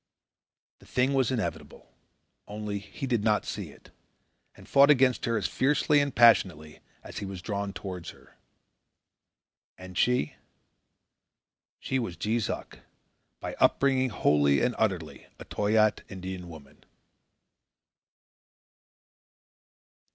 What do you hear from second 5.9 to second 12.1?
and passionately as he was drawn towards her. And she? She